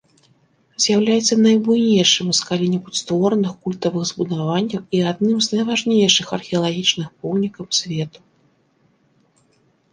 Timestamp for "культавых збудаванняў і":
3.67-5.05